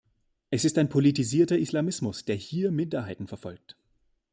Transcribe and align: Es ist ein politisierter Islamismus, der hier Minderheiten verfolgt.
Es 0.49 0.65
ist 0.65 0.79
ein 0.79 0.89
politisierter 0.89 1.59
Islamismus, 1.59 2.25
der 2.25 2.33
hier 2.35 2.71
Minderheiten 2.71 3.27
verfolgt. 3.27 3.77